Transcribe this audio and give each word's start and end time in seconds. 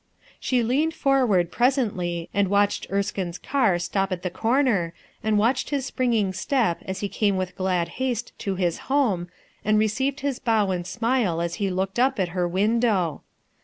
She 0.39 0.63
leaned 0.63 0.95
forward, 0.95 1.51
presently, 1.51 2.27
and 2.33 2.47
watched 2.47 2.87
Erskine's 2.91 3.37
car 3.37 3.77
stop 3.77 4.11
at 4.11 4.23
the 4.23 4.31
corner, 4.31 4.95
and 5.23 5.37
watched 5.37 5.69
his 5.69 5.85
springing 5.85 6.33
step 6.33 6.79
as 6.87 7.01
he 7.01 7.07
came 7.07 7.37
with 7.37 7.55
glad 7.55 7.87
haste 8.01 8.31
to 8.39 8.55
his 8.55 8.79
home, 8.89 9.27
and 9.63 9.77
received 9.77 10.21
his 10.21 10.39
bow 10.39 10.71
and 10.71 10.87
smile 10.87 11.39
as 11.39 11.53
he 11.61 11.69
looked 11.69 11.99
up 11.99 12.19
at 12.19 12.29
her 12.29 12.47
window. 12.47 13.21